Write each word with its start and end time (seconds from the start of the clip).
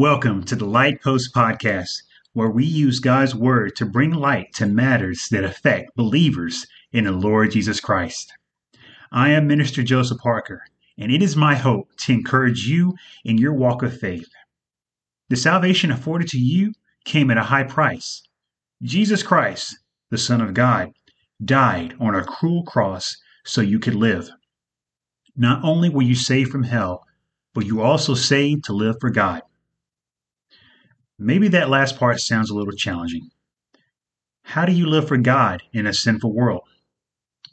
Welcome 0.00 0.44
to 0.44 0.56
the 0.56 0.64
Light 0.64 1.02
Post 1.02 1.34
Podcast, 1.34 2.04
where 2.32 2.48
we 2.48 2.64
use 2.64 3.00
God's 3.00 3.34
Word 3.34 3.76
to 3.76 3.84
bring 3.84 4.12
light 4.12 4.50
to 4.54 4.64
matters 4.64 5.28
that 5.28 5.44
affect 5.44 5.94
believers 5.94 6.66
in 6.90 7.04
the 7.04 7.12
Lord 7.12 7.50
Jesus 7.50 7.80
Christ. 7.80 8.32
I 9.12 9.28
am 9.28 9.46
Minister 9.46 9.82
Joseph 9.82 10.16
Parker, 10.16 10.62
and 10.96 11.12
it 11.12 11.22
is 11.22 11.36
my 11.36 11.54
hope 11.54 11.90
to 11.98 12.14
encourage 12.14 12.66
you 12.66 12.94
in 13.26 13.36
your 13.36 13.52
walk 13.52 13.82
of 13.82 14.00
faith. 14.00 14.30
The 15.28 15.36
salvation 15.36 15.90
afforded 15.90 16.28
to 16.28 16.38
you 16.38 16.72
came 17.04 17.30
at 17.30 17.36
a 17.36 17.42
high 17.42 17.64
price. 17.64 18.22
Jesus 18.82 19.22
Christ, 19.22 19.80
the 20.08 20.16
Son 20.16 20.40
of 20.40 20.54
God, 20.54 20.94
died 21.44 21.92
on 22.00 22.14
a 22.14 22.24
cruel 22.24 22.62
cross 22.62 23.18
so 23.44 23.60
you 23.60 23.78
could 23.78 23.96
live. 23.96 24.30
Not 25.36 25.62
only 25.62 25.90
were 25.90 26.00
you 26.00 26.14
saved 26.14 26.50
from 26.50 26.62
hell, 26.62 27.04
but 27.52 27.66
you 27.66 27.82
also 27.82 28.14
saved 28.14 28.64
to 28.64 28.72
live 28.72 28.96
for 28.98 29.10
God. 29.10 29.42
Maybe 31.22 31.48
that 31.48 31.68
last 31.68 31.98
part 31.98 32.18
sounds 32.18 32.48
a 32.48 32.54
little 32.54 32.72
challenging. 32.72 33.28
How 34.42 34.64
do 34.64 34.72
you 34.72 34.86
live 34.86 35.06
for 35.06 35.18
God 35.18 35.62
in 35.70 35.86
a 35.86 35.92
sinful 35.92 36.32
world? 36.32 36.62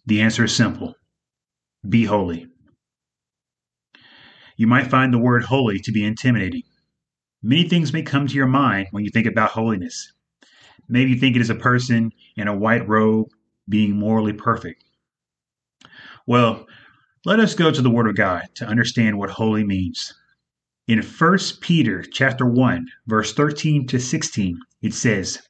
The 0.05 0.21
answer 0.21 0.45
is 0.45 0.55
simple 0.55 0.95
be 1.87 2.05
holy. 2.05 2.47
You 4.55 4.67
might 4.67 4.87
find 4.87 5.13
the 5.13 5.19
word 5.19 5.43
holy 5.43 5.79
to 5.79 5.91
be 5.91 6.05
intimidating. 6.05 6.63
Many 7.43 7.67
things 7.67 7.91
may 7.91 8.03
come 8.03 8.25
to 8.25 8.35
your 8.35 8.47
mind 8.47 8.87
when 8.91 9.03
you 9.03 9.11
think 9.11 9.27
about 9.27 9.51
holiness. 9.51 10.13
Maybe 10.87 11.11
you 11.11 11.19
think 11.19 11.35
it 11.35 11.41
is 11.41 11.49
a 11.49 11.55
person 11.55 12.13
in 12.37 12.47
a 12.47 12.57
white 12.57 12.87
robe 12.87 13.27
being 13.67 13.97
morally 13.97 14.33
perfect. 14.33 14.81
Well, 16.25 16.65
let 17.25 17.41
us 17.41 17.53
go 17.53 17.69
to 17.69 17.81
the 17.81 17.89
Word 17.89 18.07
of 18.07 18.15
God 18.15 18.43
to 18.55 18.65
understand 18.65 19.17
what 19.17 19.29
holy 19.29 19.65
means. 19.65 20.13
In 20.87 21.03
1 21.03 21.37
Peter 21.59 22.01
chapter 22.01 22.45
1, 22.45 22.87
verse 23.07 23.33
13 23.33 23.87
to 23.87 23.99
16, 23.99 24.57
it 24.81 24.93
says, 24.93 25.41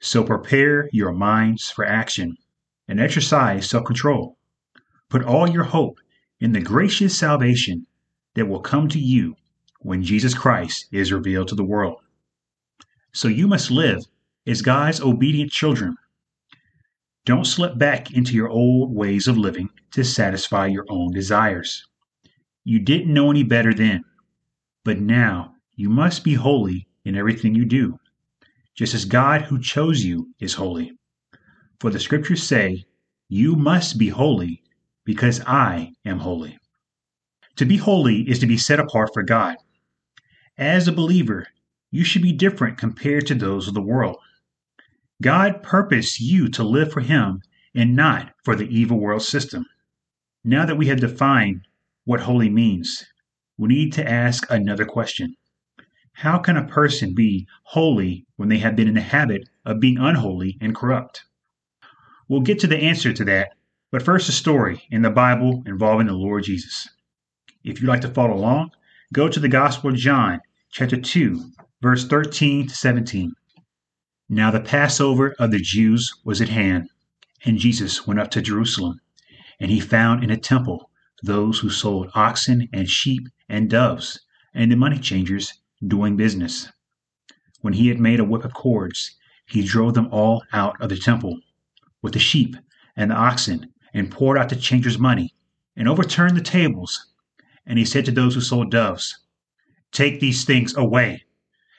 So 0.00 0.22
prepare 0.22 0.90
your 0.92 1.12
minds 1.12 1.70
for 1.70 1.86
action 1.86 2.36
and 2.88 3.00
exercise 3.00 3.70
self-control. 3.70 4.36
Put 5.08 5.24
all 5.24 5.48
your 5.48 5.64
hope 5.64 5.98
in 6.40 6.52
the 6.52 6.60
gracious 6.60 7.16
salvation 7.16 7.86
that 8.34 8.44
will 8.44 8.60
come 8.60 8.86
to 8.88 8.98
you 8.98 9.34
when 9.80 10.02
Jesus 10.02 10.34
Christ 10.34 10.88
is 10.92 11.10
revealed 11.10 11.48
to 11.48 11.54
the 11.54 11.64
world. 11.64 11.96
So 13.14 13.28
you 13.28 13.48
must 13.48 13.70
live 13.70 14.04
as 14.46 14.60
God's 14.60 15.00
obedient 15.00 15.52
children. 15.52 15.96
Don't 17.24 17.46
slip 17.46 17.78
back 17.78 18.10
into 18.10 18.34
your 18.34 18.50
old 18.50 18.94
ways 18.94 19.26
of 19.26 19.38
living 19.38 19.70
to 19.92 20.04
satisfy 20.04 20.66
your 20.66 20.84
own 20.90 21.12
desires. 21.12 21.86
You 22.64 22.78
didn't 22.78 23.14
know 23.14 23.30
any 23.30 23.42
better 23.42 23.72
then. 23.72 24.04
But 24.88 25.00
now 25.00 25.54
you 25.76 25.90
must 25.90 26.24
be 26.24 26.32
holy 26.32 26.88
in 27.04 27.14
everything 27.14 27.54
you 27.54 27.66
do, 27.66 27.98
just 28.74 28.94
as 28.94 29.04
God 29.04 29.42
who 29.42 29.60
chose 29.60 30.02
you 30.02 30.32
is 30.40 30.54
holy. 30.54 30.92
For 31.78 31.90
the 31.90 32.00
scriptures 32.00 32.42
say, 32.42 32.86
You 33.28 33.54
must 33.54 33.98
be 33.98 34.08
holy 34.08 34.62
because 35.04 35.42
I 35.46 35.92
am 36.06 36.20
holy. 36.20 36.56
To 37.56 37.66
be 37.66 37.76
holy 37.76 38.22
is 38.30 38.38
to 38.38 38.46
be 38.46 38.56
set 38.56 38.80
apart 38.80 39.10
for 39.12 39.22
God. 39.22 39.56
As 40.56 40.88
a 40.88 40.92
believer, 40.92 41.46
you 41.90 42.02
should 42.02 42.22
be 42.22 42.32
different 42.32 42.78
compared 42.78 43.26
to 43.26 43.34
those 43.34 43.68
of 43.68 43.74
the 43.74 43.82
world. 43.82 44.16
God 45.20 45.62
purposed 45.62 46.18
you 46.18 46.48
to 46.52 46.64
live 46.64 46.90
for 46.90 47.02
Him 47.02 47.42
and 47.74 47.94
not 47.94 48.32
for 48.42 48.56
the 48.56 48.74
evil 48.74 48.98
world 48.98 49.20
system. 49.20 49.66
Now 50.44 50.64
that 50.64 50.78
we 50.78 50.86
have 50.86 51.00
defined 51.00 51.68
what 52.06 52.20
holy 52.20 52.48
means, 52.48 53.04
we 53.58 53.68
need 53.68 53.92
to 53.94 54.08
ask 54.08 54.46
another 54.50 54.84
question. 54.84 55.34
How 56.12 56.38
can 56.38 56.56
a 56.56 56.66
person 56.66 57.14
be 57.14 57.46
holy 57.64 58.24
when 58.36 58.48
they 58.48 58.58
have 58.58 58.76
been 58.76 58.88
in 58.88 58.94
the 58.94 59.00
habit 59.00 59.48
of 59.64 59.80
being 59.80 59.98
unholy 59.98 60.56
and 60.60 60.74
corrupt? 60.74 61.24
We'll 62.28 62.40
get 62.40 62.60
to 62.60 62.66
the 62.66 62.78
answer 62.78 63.12
to 63.12 63.24
that, 63.24 63.50
but 63.90 64.02
first 64.02 64.28
a 64.28 64.32
story 64.32 64.82
in 64.90 65.02
the 65.02 65.10
Bible 65.10 65.62
involving 65.66 66.06
the 66.06 66.12
Lord 66.12 66.44
Jesus. 66.44 66.88
If 67.64 67.80
you'd 67.80 67.88
like 67.88 68.00
to 68.02 68.08
follow 68.08 68.34
along, 68.34 68.70
go 69.12 69.28
to 69.28 69.40
the 69.40 69.48
Gospel 69.48 69.90
of 69.90 69.96
John, 69.96 70.40
chapter 70.70 71.00
2, 71.00 71.52
verse 71.82 72.06
13 72.06 72.68
to 72.68 72.74
17. 72.74 73.32
Now 74.28 74.50
the 74.50 74.60
Passover 74.60 75.34
of 75.38 75.50
the 75.50 75.58
Jews 75.58 76.14
was 76.24 76.40
at 76.40 76.48
hand, 76.48 76.90
and 77.44 77.58
Jesus 77.58 78.06
went 78.06 78.20
up 78.20 78.30
to 78.32 78.42
Jerusalem, 78.42 79.00
and 79.58 79.70
he 79.70 79.80
found 79.80 80.22
in 80.22 80.30
a 80.30 80.36
temple 80.36 80.87
those 81.22 81.58
who 81.58 81.70
sold 81.70 82.10
oxen 82.14 82.68
and 82.72 82.88
sheep 82.88 83.28
and 83.48 83.68
doves, 83.68 84.20
and 84.54 84.70
the 84.70 84.76
money 84.76 84.98
changers 84.98 85.52
doing 85.86 86.16
business. 86.16 86.70
When 87.60 87.74
he 87.74 87.88
had 87.88 87.98
made 87.98 88.20
a 88.20 88.24
whip 88.24 88.44
of 88.44 88.54
cords, 88.54 89.16
he 89.46 89.64
drove 89.64 89.94
them 89.94 90.08
all 90.12 90.44
out 90.52 90.80
of 90.80 90.90
the 90.90 90.96
temple 90.96 91.40
with 92.02 92.12
the 92.12 92.18
sheep 92.18 92.56
and 92.96 93.10
the 93.10 93.16
oxen, 93.16 93.72
and 93.94 94.10
poured 94.10 94.38
out 94.38 94.48
the 94.48 94.56
changers' 94.56 94.98
money, 94.98 95.34
and 95.76 95.88
overturned 95.88 96.36
the 96.36 96.42
tables. 96.42 97.12
And 97.66 97.78
he 97.78 97.84
said 97.84 98.04
to 98.04 98.10
those 98.10 98.34
who 98.34 98.40
sold 98.40 98.70
doves, 98.70 99.18
Take 99.92 100.20
these 100.20 100.44
things 100.44 100.76
away. 100.76 101.24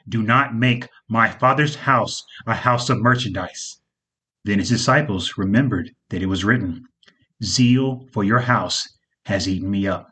Do 0.07 0.23
not 0.23 0.55
make 0.55 0.87
my 1.07 1.29
father's 1.29 1.75
house 1.75 2.23
a 2.47 2.55
house 2.55 2.89
of 2.89 2.99
merchandise. 2.99 3.79
Then 4.43 4.59
his 4.59 4.69
disciples 4.69 5.37
remembered 5.37 5.91
that 6.09 6.21
it 6.23 6.27
was 6.27 6.43
written, 6.43 6.85
Zeal 7.43 8.07
for 8.11 8.23
your 8.23 8.39
house 8.39 8.87
has 9.29 9.47
eaten 9.47 9.69
me 9.69 9.85
up. 9.85 10.09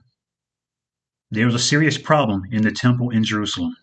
There 1.32 1.48
was 1.48 1.56
a 1.56 1.60
serious 1.60 1.98
problem 1.98 2.44
in 2.52 2.62
the 2.62 2.72
temple 2.72 3.10
in 3.10 3.24
Jerusalem, 3.24 3.76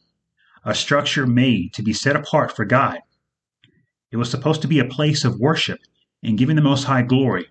a 0.64 0.76
structure 0.76 1.26
made 1.26 1.74
to 1.74 1.82
be 1.82 1.92
set 1.92 2.14
apart 2.14 2.54
for 2.54 2.64
God. 2.64 3.00
It 4.12 4.16
was 4.16 4.30
supposed 4.30 4.62
to 4.62 4.68
be 4.68 4.78
a 4.78 4.84
place 4.84 5.24
of 5.24 5.40
worship 5.40 5.80
and 6.22 6.38
giving 6.38 6.54
the 6.54 6.62
Most 6.62 6.84
High 6.84 7.02
glory, 7.02 7.48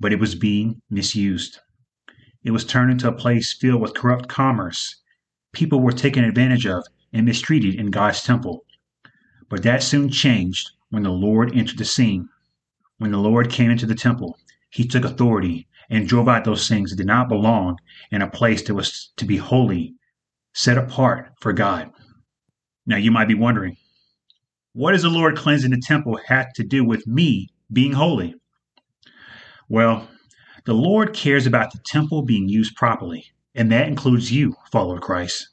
but 0.00 0.12
it 0.12 0.18
was 0.18 0.34
being 0.34 0.82
misused. 0.90 1.60
It 2.42 2.50
was 2.50 2.64
turned 2.64 2.90
into 2.90 3.06
a 3.06 3.12
place 3.12 3.52
filled 3.52 3.80
with 3.80 3.94
corrupt 3.94 4.28
commerce. 4.28 5.00
People 5.52 5.78
were 5.80 5.92
taken 5.92 6.24
advantage 6.24 6.66
of 6.66 6.84
and 7.12 7.24
mistreated 7.24 7.76
in 7.76 7.92
God's 7.92 8.24
temple. 8.24 8.66
But 9.48 9.62
that 9.62 9.84
soon 9.84 10.10
changed 10.10 10.68
when 10.90 11.04
the 11.04 11.10
Lord 11.10 11.56
entered 11.56 11.78
the 11.78 11.84
scene. 11.84 12.28
When 12.98 13.12
the 13.12 13.18
Lord 13.18 13.50
came 13.50 13.70
into 13.70 13.86
the 13.86 13.94
temple, 13.94 14.36
he 14.68 14.84
took 14.84 15.04
authority 15.04 15.68
and 15.90 16.08
drove 16.08 16.28
out 16.28 16.44
those 16.44 16.68
things 16.68 16.90
that 16.90 16.96
did 16.96 17.06
not 17.06 17.28
belong 17.28 17.78
in 18.10 18.22
a 18.22 18.30
place 18.30 18.62
that 18.62 18.74
was 18.74 19.12
to 19.16 19.24
be 19.24 19.36
holy, 19.36 19.94
set 20.52 20.78
apart 20.78 21.32
for 21.40 21.52
God. 21.52 21.90
Now 22.86 22.96
you 22.96 23.10
might 23.10 23.28
be 23.28 23.34
wondering, 23.34 23.76
what 24.72 24.92
does 24.92 25.02
the 25.02 25.08
Lord 25.08 25.36
cleansing 25.36 25.70
the 25.70 25.80
temple 25.80 26.18
have 26.26 26.52
to 26.54 26.64
do 26.64 26.84
with 26.84 27.06
me 27.06 27.48
being 27.72 27.92
holy? 27.92 28.34
Well, 29.68 30.08
the 30.64 30.74
Lord 30.74 31.14
cares 31.14 31.46
about 31.46 31.72
the 31.72 31.78
temple 31.84 32.22
being 32.22 32.48
used 32.48 32.76
properly, 32.76 33.26
and 33.54 33.70
that 33.70 33.88
includes 33.88 34.32
you, 34.32 34.54
follower 34.72 34.96
of 34.96 35.02
Christ. 35.02 35.48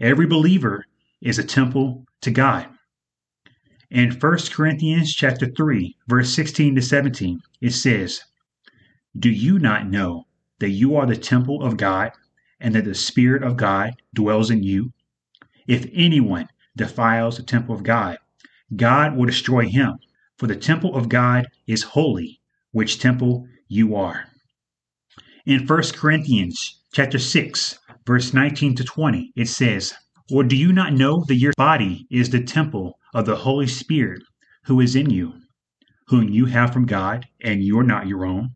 Every 0.00 0.26
believer 0.26 0.84
is 1.20 1.38
a 1.38 1.44
temple 1.44 2.04
to 2.22 2.30
God. 2.30 2.68
In 3.90 4.10
1 4.10 4.38
Corinthians 4.50 5.14
chapter 5.14 5.46
3, 5.46 5.96
verse 6.08 6.30
16 6.34 6.74
to 6.74 6.82
17, 6.82 7.40
it 7.60 7.70
says, 7.70 8.22
do 9.18 9.30
you 9.30 9.58
not 9.58 9.88
know 9.88 10.26
that 10.58 10.70
you 10.70 10.96
are 10.96 11.06
the 11.06 11.16
temple 11.16 11.62
of 11.62 11.76
God 11.76 12.12
and 12.58 12.74
that 12.74 12.84
the 12.84 12.94
Spirit 12.94 13.42
of 13.42 13.58
God 13.58 13.94
dwells 14.14 14.50
in 14.50 14.62
you? 14.62 14.92
If 15.66 15.86
anyone 15.92 16.48
defiles 16.76 17.36
the 17.36 17.42
temple 17.42 17.74
of 17.74 17.82
God, 17.82 18.18
God 18.74 19.16
will 19.16 19.26
destroy 19.26 19.68
him, 19.68 19.98
for 20.38 20.46
the 20.46 20.56
temple 20.56 20.96
of 20.96 21.10
God 21.10 21.46
is 21.66 21.82
holy, 21.82 22.40
which 22.70 22.98
temple 22.98 23.46
you 23.68 23.94
are. 23.94 24.24
In 25.44 25.66
1 25.66 25.82
Corinthians 25.94 26.80
chapter 26.94 27.18
6, 27.18 27.78
verse 28.06 28.32
19 28.32 28.74
to 28.76 28.84
20, 28.84 29.32
it 29.36 29.48
says, 29.48 29.92
Or 30.30 30.42
do 30.42 30.56
you 30.56 30.72
not 30.72 30.94
know 30.94 31.24
that 31.28 31.36
your 31.36 31.52
body 31.56 32.06
is 32.10 32.30
the 32.30 32.42
temple 32.42 32.98
of 33.12 33.26
the 33.26 33.36
Holy 33.36 33.66
Spirit 33.66 34.22
who 34.64 34.80
is 34.80 34.96
in 34.96 35.10
you, 35.10 35.34
whom 36.06 36.30
you 36.30 36.46
have 36.46 36.72
from 36.72 36.86
God, 36.86 37.26
and 37.42 37.62
you 37.62 37.78
are 37.78 37.84
not 37.84 38.06
your 38.06 38.24
own? 38.24 38.54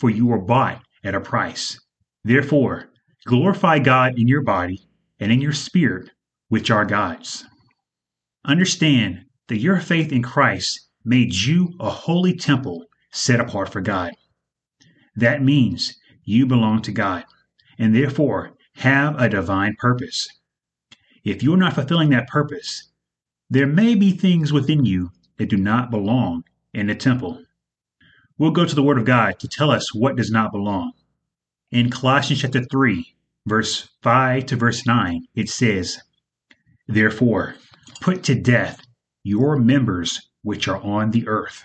For 0.00 0.10
you 0.10 0.26
were 0.26 0.40
bought 0.40 0.82
at 1.04 1.14
a 1.14 1.20
price. 1.20 1.78
Therefore, 2.24 2.88
glorify 3.26 3.78
God 3.78 4.18
in 4.18 4.26
your 4.26 4.42
body 4.42 4.80
and 5.20 5.30
in 5.30 5.40
your 5.40 5.52
spirit, 5.52 6.10
which 6.48 6.70
are 6.70 6.86
God's. 6.86 7.44
Understand 8.44 9.26
that 9.48 9.60
your 9.60 9.78
faith 9.78 10.10
in 10.10 10.22
Christ 10.22 10.88
made 11.04 11.34
you 11.34 11.74
a 11.78 11.90
holy 11.90 12.34
temple 12.34 12.86
set 13.12 13.40
apart 13.40 13.68
for 13.70 13.82
God. 13.82 14.12
That 15.14 15.42
means 15.42 15.94
you 16.24 16.46
belong 16.46 16.80
to 16.82 16.92
God 16.92 17.24
and 17.78 17.94
therefore 17.94 18.52
have 18.76 19.20
a 19.20 19.28
divine 19.28 19.76
purpose. 19.78 20.28
If 21.24 21.42
you're 21.42 21.58
not 21.58 21.74
fulfilling 21.74 22.08
that 22.10 22.28
purpose, 22.28 22.90
there 23.50 23.66
may 23.66 23.94
be 23.94 24.12
things 24.12 24.52
within 24.52 24.86
you 24.86 25.10
that 25.36 25.50
do 25.50 25.58
not 25.58 25.90
belong 25.90 26.44
in 26.72 26.86
the 26.86 26.94
temple. 26.94 27.44
We'll 28.40 28.52
go 28.52 28.64
to 28.64 28.74
the 28.74 28.82
Word 28.82 28.96
of 28.96 29.04
God 29.04 29.38
to 29.40 29.48
tell 29.48 29.70
us 29.70 29.94
what 29.94 30.16
does 30.16 30.30
not 30.30 30.50
belong. 30.50 30.92
In 31.70 31.90
Colossians 31.90 32.40
chapter 32.40 32.64
3, 32.64 33.14
verse 33.46 33.90
5 34.00 34.46
to 34.46 34.56
verse 34.56 34.86
9, 34.86 35.26
it 35.34 35.50
says, 35.50 36.00
Therefore, 36.88 37.56
put 38.00 38.22
to 38.24 38.34
death 38.34 38.80
your 39.22 39.58
members 39.58 40.30
which 40.40 40.68
are 40.68 40.80
on 40.80 41.10
the 41.10 41.28
earth 41.28 41.62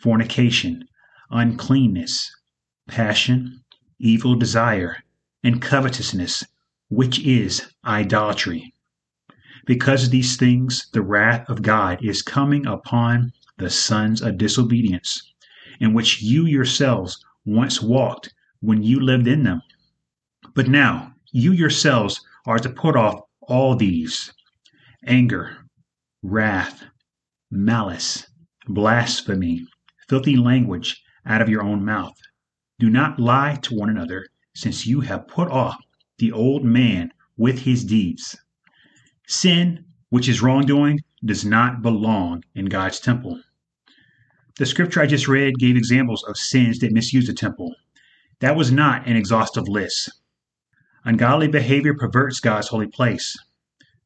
fornication, 0.00 0.82
uncleanness, 1.30 2.28
passion, 2.88 3.62
evil 4.00 4.34
desire, 4.34 4.96
and 5.44 5.62
covetousness, 5.62 6.42
which 6.88 7.20
is 7.20 7.72
idolatry. 7.84 8.74
Because 9.64 10.06
of 10.06 10.10
these 10.10 10.36
things, 10.36 10.88
the 10.92 11.02
wrath 11.02 11.48
of 11.48 11.62
God 11.62 12.04
is 12.04 12.20
coming 12.20 12.66
upon 12.66 13.32
the 13.58 13.70
sons 13.70 14.20
of 14.20 14.38
disobedience, 14.38 15.22
in 15.80 15.94
which 15.94 16.22
you 16.22 16.46
yourselves 16.46 17.24
once 17.44 17.82
walked 17.82 18.32
when 18.60 18.82
you 18.82 19.00
lived 19.00 19.26
in 19.26 19.42
them. 19.42 19.62
But 20.54 20.68
now, 20.68 21.14
you 21.32 21.52
yourselves 21.52 22.20
are 22.46 22.58
to 22.58 22.68
put 22.68 22.96
off 22.96 23.20
all 23.42 23.76
these 23.76 24.32
anger, 25.06 25.56
wrath, 26.22 26.84
malice, 27.50 28.26
blasphemy, 28.68 29.66
filthy 30.08 30.36
language 30.36 31.02
out 31.26 31.42
of 31.42 31.48
your 31.48 31.62
own 31.62 31.84
mouth. 31.84 32.16
Do 32.78 32.90
not 32.90 33.18
lie 33.18 33.56
to 33.62 33.74
one 33.74 33.90
another, 33.90 34.26
since 34.54 34.86
you 34.86 35.00
have 35.00 35.28
put 35.28 35.48
off 35.48 35.76
the 36.18 36.32
old 36.32 36.64
man 36.64 37.12
with 37.36 37.58
his 37.60 37.84
deeds. 37.84 38.36
Sin, 39.26 39.84
which 40.10 40.28
is 40.28 40.42
wrongdoing, 40.42 41.00
does 41.24 41.44
not 41.44 41.82
belong 41.82 42.44
in 42.54 42.66
God's 42.66 43.00
temple. 43.00 43.40
The 44.56 44.66
scripture 44.66 45.00
I 45.02 45.06
just 45.06 45.26
read 45.26 45.58
gave 45.58 45.76
examples 45.76 46.22
of 46.28 46.36
sins 46.36 46.78
that 46.78 46.92
misuse 46.92 47.26
the 47.26 47.32
temple. 47.32 47.74
That 48.38 48.54
was 48.54 48.70
not 48.70 49.04
an 49.06 49.16
exhaustive 49.16 49.66
list. 49.66 50.12
Ungodly 51.04 51.48
behavior 51.48 51.92
perverts 51.92 52.38
God's 52.38 52.68
holy 52.68 52.86
place. 52.86 53.36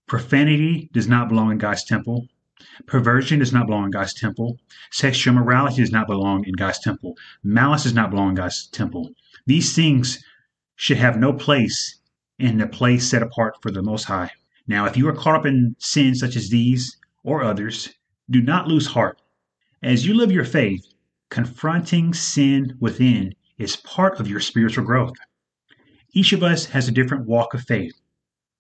Profanity 0.07 0.89
does 0.95 1.07
not 1.07 1.29
belong 1.29 1.53
in 1.53 1.59
God's 1.59 1.85
temple. 1.85 2.29
Perversion 2.87 3.41
does 3.41 3.53
not 3.53 3.67
belong 3.67 3.85
in 3.85 3.91
God's 3.91 4.15
temple. 4.15 4.59
Sexual 4.91 5.35
morality 5.35 5.83
does 5.83 5.93
not 5.93 6.07
belong 6.07 6.45
in 6.47 6.55
God's 6.55 6.81
temple. 6.81 7.19
Malice 7.43 7.83
does 7.83 7.95
not 7.95 8.09
belong 8.09 8.31
in 8.31 8.35
God's 8.37 8.69
temple. 8.69 9.11
These 9.45 9.75
things 9.75 10.25
should 10.77 10.97
have 10.97 11.19
no 11.19 11.35
place 11.35 12.01
in 12.39 12.57
the 12.57 12.67
place 12.67 13.07
set 13.07 13.23
apart 13.23 13.57
for 13.61 13.71
the 13.71 13.83
Most 13.83 14.05
High. 14.05 14.31
Now, 14.67 14.87
if 14.87 14.97
you 14.97 15.07
are 15.09 15.15
caught 15.15 15.41
up 15.41 15.47
in 15.47 15.77
sins 15.79 16.21
such 16.21 16.37
as 16.37 16.49
these 16.49 16.97
or 17.23 17.43
others, 17.43 17.91
do 18.31 18.41
not 18.41 18.67
lose 18.67 18.87
heart. 18.87 19.21
As 19.83 20.07
you 20.07 20.15
live 20.15 20.33
your 20.33 20.45
faith, 20.45 20.85
confronting 21.31 22.13
sin 22.15 22.77
within 22.81 23.35
is 23.59 23.77
part 23.77 24.21
of 24.21 24.29
your 24.29 24.41
spiritual 24.41 24.85
growth. 24.85 25.15
Each 26.13 26.33
of 26.33 26.43
us 26.43 26.67
has 26.67 26.89
a 26.89 26.93
different 26.93 27.27
walk 27.27 27.55
of 27.55 27.63
faith 27.63 27.95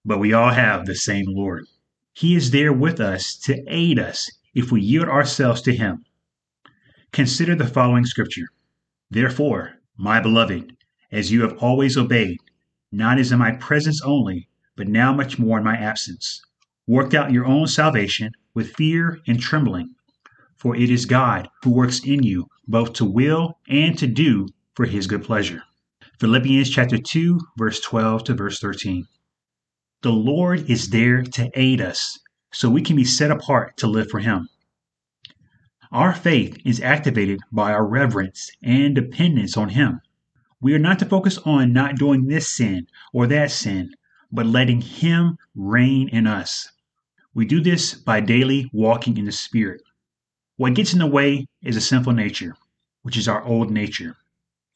but 0.08 0.18
we 0.18 0.32
all 0.32 0.50
have 0.50 0.86
the 0.86 0.94
same 0.94 1.26
Lord. 1.28 1.66
He 2.14 2.34
is 2.34 2.50
there 2.50 2.72
with 2.72 2.98
us 2.98 3.36
to 3.44 3.62
aid 3.68 3.98
us 3.98 4.30
if 4.54 4.72
we 4.72 4.80
yield 4.80 5.08
ourselves 5.08 5.60
to 5.62 5.74
Him. 5.74 6.04
Consider 7.12 7.54
the 7.54 7.66
following 7.66 8.06
scripture 8.06 8.48
Therefore, 9.10 9.74
my 9.98 10.18
beloved, 10.20 10.74
as 11.12 11.30
you 11.30 11.42
have 11.42 11.58
always 11.58 11.96
obeyed, 11.96 12.38
not 12.90 13.18
as 13.18 13.30
in 13.30 13.38
my 13.38 13.52
presence 13.52 14.00
only, 14.02 14.48
but 14.76 14.88
now 14.88 15.12
much 15.12 15.38
more 15.38 15.58
in 15.58 15.64
my 15.64 15.76
absence, 15.76 16.42
work 16.86 17.12
out 17.12 17.32
your 17.32 17.44
own 17.44 17.66
salvation 17.66 18.32
with 18.54 18.74
fear 18.74 19.20
and 19.26 19.40
trembling. 19.40 19.94
For 20.58 20.76
it 20.76 20.90
is 20.90 21.06
God 21.06 21.48
who 21.62 21.70
works 21.70 22.00
in 22.04 22.22
you 22.22 22.48
both 22.66 22.92
to 22.94 23.04
will 23.04 23.58
and 23.68 23.96
to 23.98 24.06
do 24.06 24.48
for 24.74 24.86
his 24.86 25.06
good 25.06 25.22
pleasure. 25.24 25.62
Philippians 26.18 26.68
chapter 26.68 26.98
2, 26.98 27.38
verse 27.56 27.80
12 27.80 28.24
to 28.24 28.34
verse 28.34 28.58
13. 28.58 29.06
The 30.02 30.12
Lord 30.12 30.68
is 30.70 30.90
there 30.90 31.22
to 31.22 31.50
aid 31.54 31.80
us 31.80 32.18
so 32.52 32.70
we 32.70 32.82
can 32.82 32.96
be 32.96 33.04
set 33.04 33.30
apart 33.30 33.76
to 33.78 33.86
live 33.86 34.08
for 34.10 34.20
Him. 34.20 34.48
Our 35.90 36.12
faith 36.12 36.56
is 36.64 36.80
activated 36.80 37.40
by 37.50 37.72
our 37.72 37.86
reverence 37.86 38.50
and 38.62 38.94
dependence 38.94 39.56
on 39.56 39.70
Him. 39.70 40.00
We 40.60 40.74
are 40.74 40.78
not 40.78 40.98
to 41.00 41.06
focus 41.06 41.38
on 41.38 41.72
not 41.72 41.96
doing 41.96 42.26
this 42.26 42.48
sin 42.48 42.86
or 43.12 43.26
that 43.26 43.50
sin, 43.50 43.90
but 44.30 44.46
letting 44.46 44.80
Him 44.80 45.36
reign 45.54 46.08
in 46.08 46.26
us. 46.26 46.70
We 47.34 47.44
do 47.44 47.60
this 47.60 47.94
by 47.94 48.20
daily 48.20 48.70
walking 48.72 49.18
in 49.18 49.24
the 49.24 49.32
Spirit. 49.32 49.82
What 50.58 50.74
gets 50.74 50.92
in 50.92 50.98
the 50.98 51.06
way 51.06 51.46
is 51.62 51.76
a 51.76 51.80
sinful 51.80 52.14
nature, 52.14 52.56
which 53.02 53.16
is 53.16 53.28
our 53.28 53.44
old 53.44 53.70
nature. 53.70 54.16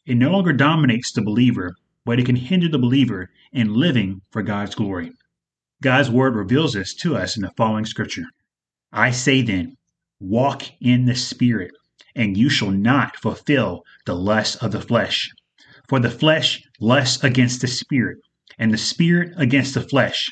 It 0.06 0.14
no 0.14 0.31
longer 0.31 0.52
dominates 0.52 1.11
the 1.11 1.23
believer, 1.23 1.75
but 2.05 2.20
it 2.20 2.26
can 2.26 2.37
hinder 2.37 2.69
the 2.69 2.79
believer 2.79 3.31
in 3.50 3.75
living 3.75 4.20
for 4.31 4.44
God's 4.44 4.76
glory. 4.76 5.11
God's 5.82 6.08
word 6.08 6.37
reveals 6.37 6.75
this 6.75 6.94
to 6.94 7.17
us 7.17 7.34
in 7.34 7.43
the 7.43 7.50
following 7.56 7.84
scripture 7.84 8.26
I 8.93 9.11
say 9.11 9.43
then, 9.43 9.76
walk 10.20 10.62
in 10.81 11.06
the 11.06 11.17
Spirit, 11.17 11.73
and 12.14 12.37
you 12.37 12.49
shall 12.49 12.70
not 12.70 13.17
fulfill 13.17 13.82
the 14.06 14.14
lust 14.14 14.62
of 14.62 14.70
the 14.70 14.81
flesh. 14.81 15.32
For 15.88 15.99
the 15.99 16.11
flesh 16.11 16.62
lusts 16.79 17.25
against 17.25 17.61
the 17.61 17.67
Spirit, 17.67 18.19
and 18.56 18.73
the 18.73 18.79
Spirit 18.79 19.32
against 19.37 19.75
the 19.75 19.81
flesh, 19.81 20.31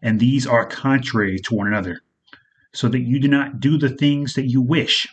and 0.00 0.20
these 0.20 0.46
are 0.46 0.64
contrary 0.64 1.40
to 1.40 1.56
one 1.56 1.66
another, 1.66 2.02
so 2.74 2.88
that 2.88 3.00
you 3.00 3.20
do 3.20 3.28
not 3.28 3.60
do 3.60 3.76
the 3.76 3.88
things 3.88 4.34
that 4.34 4.48
you 4.48 4.60
wish. 4.60 5.06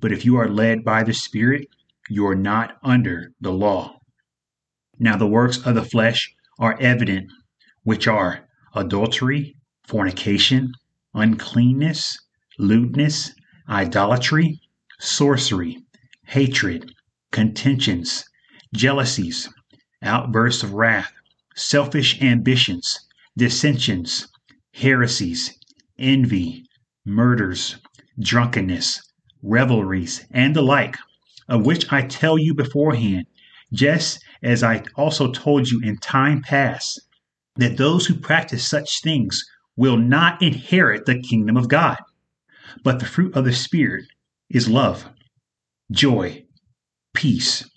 But 0.00 0.12
if 0.12 0.24
you 0.24 0.36
are 0.36 0.48
led 0.48 0.84
by 0.84 1.02
the 1.02 1.12
Spirit, 1.12 1.68
you 2.08 2.26
are 2.26 2.34
not 2.34 2.78
under 2.82 3.32
the 3.40 3.52
law. 3.52 3.98
Now 4.98 5.16
the 5.16 5.26
works 5.26 5.58
of 5.64 5.74
the 5.74 5.84
flesh 5.84 6.34
are 6.58 6.78
evident, 6.80 7.30
which 7.84 8.08
are 8.08 8.48
adultery, 8.74 9.56
fornication, 9.86 10.72
uncleanness, 11.14 12.18
lewdness, 12.58 13.32
idolatry, 13.68 14.60
sorcery, 14.98 15.78
hatred, 16.26 16.92
contentions, 17.32 18.24
jealousies, 18.74 19.48
outbursts 20.02 20.62
of 20.62 20.72
wrath, 20.72 21.12
selfish 21.54 22.20
ambitions, 22.22 22.98
dissensions, 23.36 24.28
heresies, 24.72 25.58
envy, 25.98 26.64
murders, 27.10 27.76
drunkenness, 28.20 29.00
revelries, 29.42 30.26
and 30.30 30.54
the 30.54 30.62
like, 30.62 30.96
of 31.48 31.66
which 31.66 31.92
I 31.92 32.02
tell 32.02 32.38
you 32.38 32.54
beforehand, 32.54 33.26
just 33.72 34.22
as 34.42 34.62
I 34.62 34.84
also 34.96 35.30
told 35.32 35.68
you 35.68 35.80
in 35.82 35.98
time 35.98 36.42
past, 36.42 37.00
that 37.56 37.76
those 37.76 38.06
who 38.06 38.14
practice 38.14 38.66
such 38.66 39.02
things 39.02 39.44
will 39.76 39.96
not 39.96 40.40
inherit 40.42 41.06
the 41.06 41.20
kingdom 41.20 41.56
of 41.56 41.68
God. 41.68 41.98
But 42.84 43.00
the 43.00 43.06
fruit 43.06 43.34
of 43.34 43.44
the 43.44 43.52
Spirit 43.52 44.04
is 44.48 44.68
love, 44.68 45.08
joy, 45.90 46.44
peace, 47.14 47.68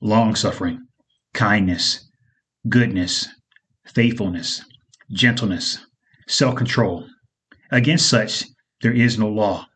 long 0.00 0.34
suffering, 0.34 0.86
kindness, 1.34 2.08
goodness, 2.68 3.28
faithfulness, 3.84 4.64
gentleness, 5.10 5.78
self 6.28 6.54
control. 6.56 7.08
Against 7.72 8.08
such 8.08 8.44
there 8.82 8.92
is 8.92 9.18
no 9.18 9.28
law. 9.28 9.66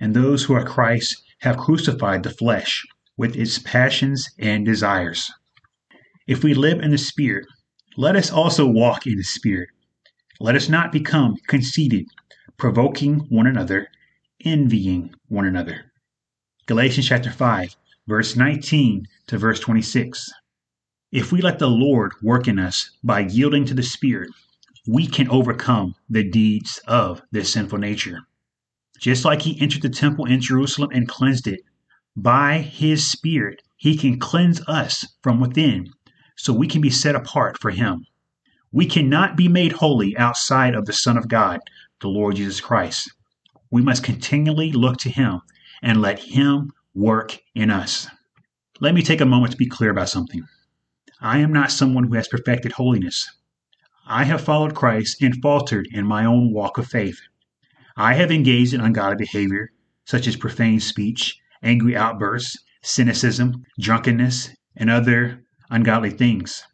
And 0.00 0.14
those 0.14 0.44
who 0.44 0.54
are 0.54 0.64
Christ 0.64 1.22
have 1.40 1.56
crucified 1.56 2.22
the 2.22 2.30
flesh 2.30 2.84
with 3.16 3.36
its 3.36 3.58
passions 3.58 4.28
and 4.38 4.64
desires. 4.66 5.30
If 6.26 6.42
we 6.42 6.54
live 6.54 6.80
in 6.80 6.90
the 6.90 6.98
Spirit, 6.98 7.46
let 7.96 8.16
us 8.16 8.30
also 8.30 8.66
walk 8.66 9.06
in 9.06 9.16
the 9.16 9.24
Spirit. 9.24 9.68
Let 10.40 10.56
us 10.56 10.68
not 10.68 10.92
become 10.92 11.36
conceited, 11.46 12.06
provoking 12.56 13.20
one 13.28 13.46
another, 13.46 13.88
envying 14.44 15.14
one 15.28 15.46
another. 15.46 15.92
Galatians 16.66 17.08
chapter 17.08 17.30
5, 17.30 17.76
verse 18.06 18.36
19 18.36 19.06
to 19.28 19.38
verse 19.38 19.60
26. 19.60 20.30
If 21.12 21.30
we 21.30 21.40
let 21.40 21.58
the 21.58 21.68
Lord 21.68 22.12
work 22.22 22.48
in 22.48 22.58
us 22.58 22.90
by 23.02 23.20
yielding 23.20 23.64
to 23.66 23.74
the 23.74 23.82
Spirit, 23.82 24.30
we 24.86 25.06
can 25.06 25.28
overcome 25.28 25.94
the 26.10 26.28
deeds 26.28 26.80
of 26.86 27.22
this 27.30 27.52
sinful 27.52 27.78
nature. 27.78 28.20
Just 28.98 29.24
like 29.24 29.42
he 29.42 29.60
entered 29.60 29.82
the 29.82 29.88
temple 29.88 30.24
in 30.24 30.40
Jerusalem 30.40 30.90
and 30.92 31.08
cleansed 31.08 31.46
it, 31.46 31.60
by 32.16 32.58
his 32.58 33.10
Spirit, 33.10 33.62
he 33.76 33.96
can 33.96 34.18
cleanse 34.18 34.62
us 34.66 35.06
from 35.22 35.40
within 35.40 35.92
so 36.36 36.52
we 36.52 36.66
can 36.66 36.80
be 36.80 36.90
set 36.90 37.14
apart 37.14 37.58
for 37.60 37.70
Him. 37.70 38.06
We 38.72 38.86
cannot 38.86 39.36
be 39.36 39.48
made 39.48 39.72
holy 39.72 40.16
outside 40.16 40.74
of 40.74 40.86
the 40.86 40.92
Son 40.92 41.16
of 41.16 41.28
God, 41.28 41.60
the 42.00 42.08
Lord 42.08 42.36
Jesus 42.36 42.60
Christ. 42.60 43.10
We 43.70 43.82
must 43.82 44.02
continually 44.02 44.72
look 44.72 44.96
to 44.98 45.10
Him 45.10 45.40
and 45.82 46.00
let 46.00 46.18
Him 46.18 46.72
work 46.94 47.38
in 47.54 47.70
us. 47.70 48.08
Let 48.80 48.94
me 48.94 49.02
take 49.02 49.20
a 49.20 49.26
moment 49.26 49.52
to 49.52 49.58
be 49.58 49.66
clear 49.66 49.90
about 49.90 50.08
something. 50.08 50.46
I 51.20 51.38
am 51.38 51.52
not 51.52 51.70
someone 51.70 52.04
who 52.04 52.14
has 52.14 52.28
perfected 52.28 52.72
holiness. 52.72 53.30
I 54.06 54.24
have 54.24 54.40
followed 54.40 54.74
Christ 54.74 55.22
and 55.22 55.40
faltered 55.40 55.88
in 55.92 56.06
my 56.06 56.24
own 56.24 56.52
walk 56.52 56.78
of 56.78 56.86
faith. 56.86 57.20
I 57.96 58.14
have 58.14 58.32
engaged 58.32 58.74
in 58.74 58.80
ungodly 58.80 59.16
behavior, 59.16 59.70
such 60.04 60.26
as 60.26 60.34
profane 60.34 60.80
speech, 60.80 61.38
angry 61.62 61.96
outbursts, 61.96 62.58
cynicism, 62.82 63.64
drunkenness, 63.78 64.50
and 64.76 64.90
other 64.90 65.44
ungodly 65.70 66.10
things. 66.10 66.64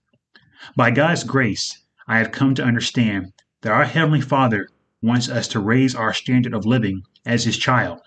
By 0.76 0.90
God's 0.90 1.24
grace, 1.24 1.84
I 2.08 2.18
have 2.18 2.32
come 2.32 2.54
to 2.54 2.64
understand 2.64 3.32
that 3.60 3.72
our 3.72 3.84
Heavenly 3.84 4.22
Father 4.22 4.68
wants 5.02 5.28
us 5.28 5.46
to 5.48 5.60
raise 5.60 5.94
our 5.94 6.14
standard 6.14 6.54
of 6.54 6.64
living 6.64 7.02
as 7.26 7.44
his 7.44 7.58
child. 7.58 8.00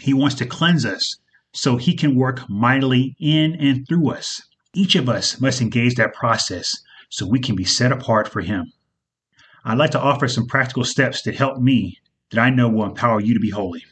He 0.00 0.14
wants 0.14 0.36
to 0.36 0.46
cleanse 0.46 0.84
us 0.84 1.16
so 1.52 1.76
he 1.76 1.94
can 1.94 2.14
work 2.14 2.48
mightily 2.48 3.16
in 3.18 3.56
and 3.56 3.86
through 3.88 4.10
us. 4.10 4.42
Each 4.74 4.94
of 4.94 5.08
us 5.08 5.40
must 5.40 5.60
engage 5.60 5.96
that 5.96 6.14
process 6.14 6.76
so 7.08 7.26
we 7.26 7.40
can 7.40 7.56
be 7.56 7.64
set 7.64 7.90
apart 7.90 8.28
for 8.28 8.42
him. 8.42 8.72
I'd 9.64 9.78
like 9.78 9.90
to 9.90 10.00
offer 10.00 10.28
some 10.28 10.46
practical 10.46 10.84
steps 10.84 11.22
that 11.22 11.34
help 11.34 11.58
me 11.58 11.98
that 12.30 12.40
I 12.40 12.50
know 12.50 12.68
will 12.68 12.84
empower 12.84 13.20
you 13.20 13.34
to 13.34 13.40
be 13.40 13.50
holy. 13.50 13.84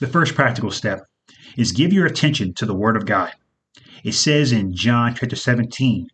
The 0.00 0.06
first 0.06 0.34
practical 0.34 0.70
step 0.70 1.00
is 1.56 1.72
give 1.72 1.92
your 1.92 2.06
attention 2.06 2.54
to 2.54 2.66
the 2.66 2.74
Word 2.74 2.96
of 2.96 3.06
God. 3.06 3.32
It 4.02 4.12
says 4.12 4.52
in 4.52 4.74
John 4.74 5.14
chapter 5.14 5.36
17, 5.36 6.08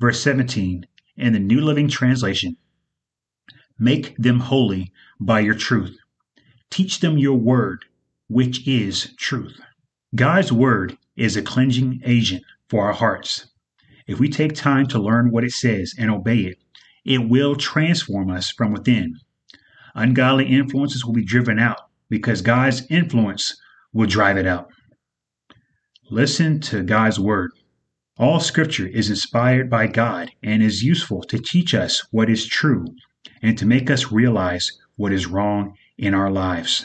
verse 0.00 0.20
17, 0.22 0.86
in 1.16 1.32
the 1.32 1.38
New 1.38 1.60
Living 1.60 1.88
Translation, 1.88 2.56
Make 3.78 4.16
them 4.16 4.40
holy 4.40 4.92
by 5.20 5.40
your 5.40 5.54
truth. 5.54 5.98
Teach 6.70 7.00
them 7.00 7.18
your 7.18 7.36
word, 7.36 7.84
which 8.28 8.66
is 8.66 9.14
truth. 9.16 9.60
God's 10.14 10.50
word 10.50 10.96
is 11.14 11.36
a 11.36 11.42
cleansing 11.42 12.00
agent 12.04 12.42
for 12.68 12.86
our 12.86 12.94
hearts. 12.94 13.46
If 14.06 14.18
we 14.18 14.28
take 14.28 14.54
time 14.54 14.86
to 14.88 14.98
learn 14.98 15.30
what 15.30 15.44
it 15.44 15.52
says 15.52 15.94
and 15.98 16.10
obey 16.10 16.38
it, 16.38 16.58
it 17.04 17.28
will 17.28 17.54
transform 17.54 18.30
us 18.30 18.50
from 18.50 18.72
within. 18.72 19.16
Ungodly 19.96 20.44
influences 20.46 21.06
will 21.06 21.14
be 21.14 21.24
driven 21.24 21.58
out 21.58 21.88
because 22.10 22.42
God's 22.42 22.86
influence 22.90 23.56
will 23.94 24.06
drive 24.06 24.36
it 24.36 24.46
out. 24.46 24.68
Listen 26.10 26.60
to 26.60 26.82
God's 26.82 27.18
word. 27.18 27.50
All 28.18 28.38
scripture 28.38 28.86
is 28.86 29.08
inspired 29.08 29.70
by 29.70 29.86
God 29.86 30.30
and 30.42 30.62
is 30.62 30.82
useful 30.82 31.22
to 31.22 31.38
teach 31.38 31.74
us 31.74 32.06
what 32.10 32.28
is 32.28 32.46
true 32.46 32.84
and 33.40 33.56
to 33.56 33.64
make 33.64 33.90
us 33.90 34.12
realize 34.12 34.70
what 34.96 35.14
is 35.14 35.26
wrong 35.26 35.74
in 35.96 36.12
our 36.12 36.30
lives. 36.30 36.84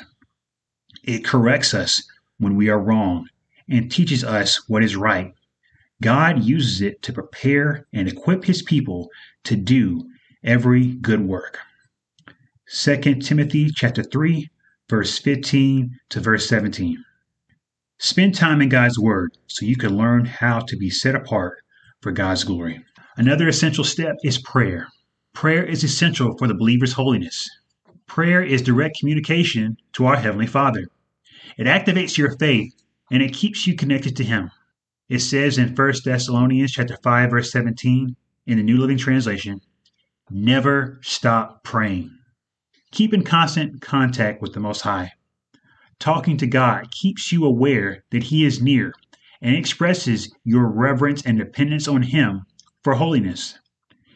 It 1.03 1.25
corrects 1.25 1.73
us 1.73 2.01
when 2.37 2.55
we 2.55 2.69
are 2.69 2.79
wrong 2.79 3.27
and 3.69 3.91
teaches 3.91 4.23
us 4.23 4.69
what 4.69 4.83
is 4.83 4.95
right. 4.95 5.33
God 6.01 6.43
uses 6.43 6.81
it 6.81 7.01
to 7.03 7.13
prepare 7.13 7.85
and 7.91 8.07
equip 8.07 8.45
his 8.45 8.61
people 8.61 9.09
to 9.43 9.57
do 9.57 10.09
every 10.43 10.93
good 10.93 11.27
work. 11.27 11.59
2 12.73 13.15
Timothy 13.15 13.69
chapter 13.75 14.01
3 14.01 14.49
verse 14.89 15.19
15 15.19 15.99
to 16.07 16.19
verse 16.21 16.47
17. 16.47 17.03
Spend 17.99 18.33
time 18.33 18.61
in 18.61 18.69
God's 18.69 18.97
word 18.97 19.37
so 19.47 19.65
you 19.65 19.75
can 19.75 19.97
learn 19.97 20.23
how 20.23 20.61
to 20.61 20.77
be 20.77 20.89
set 20.89 21.13
apart 21.13 21.57
for 21.99 22.13
God's 22.13 22.45
glory. 22.45 22.81
Another 23.17 23.49
essential 23.49 23.83
step 23.83 24.15
is 24.23 24.41
prayer. 24.41 24.87
Prayer 25.33 25.65
is 25.65 25.83
essential 25.83 26.37
for 26.37 26.47
the 26.47 26.53
believer's 26.53 26.93
holiness. 26.93 27.49
Prayer 28.07 28.41
is 28.41 28.61
direct 28.61 28.97
communication 28.97 29.75
to 29.91 30.05
our 30.05 30.15
Heavenly 30.15 30.47
Father. 30.47 30.85
It 31.57 31.67
activates 31.67 32.17
your 32.17 32.37
faith 32.37 32.73
and 33.11 33.21
it 33.21 33.33
keeps 33.33 33.67
you 33.67 33.75
connected 33.75 34.15
to 34.15 34.23
Him. 34.23 34.49
It 35.09 35.19
says 35.19 35.57
in 35.57 35.75
1 35.75 35.93
Thessalonians 36.05 36.71
chapter 36.71 36.97
5, 37.03 37.31
verse 37.31 37.51
17, 37.51 38.15
in 38.47 38.57
the 38.57 38.63
New 38.63 38.77
Living 38.77 38.97
Translation, 38.97 39.59
never 40.29 40.99
stop 41.01 41.65
praying. 41.65 42.17
Keep 42.91 43.13
in 43.13 43.23
constant 43.23 43.81
contact 43.81 44.41
with 44.41 44.53
the 44.53 44.59
Most 44.59 44.81
High. 44.81 45.13
Talking 45.97 46.35
to 46.37 46.47
God 46.47 46.91
keeps 46.91 47.31
you 47.31 47.45
aware 47.45 48.03
that 48.11 48.23
He 48.23 48.45
is 48.45 48.61
near 48.61 48.93
and 49.41 49.55
expresses 49.55 50.33
your 50.43 50.67
reverence 50.67 51.25
and 51.25 51.37
dependence 51.37 51.87
on 51.87 52.01
Him 52.01 52.43
for 52.83 52.95
holiness. 52.95 53.57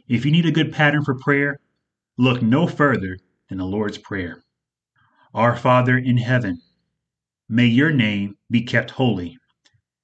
If 0.08 0.25
you 0.25 0.32
need 0.32 0.46
a 0.46 0.51
good 0.51 0.74
pattern 0.74 1.03
for 1.05 1.15
prayer, 1.15 1.60
look 2.17 2.41
no 2.41 2.67
further 2.67 3.17
than 3.48 3.60
the 3.60 3.65
Lord's 3.65 3.98
Prayer. 3.98 4.44
Our 5.34 5.55
Father 5.55 5.98
in 5.98 6.17
heaven, 6.17 6.62
may 7.48 7.65
your 7.65 7.91
name 7.91 8.36
be 8.51 8.62
kept 8.62 8.91
holy. 8.91 9.38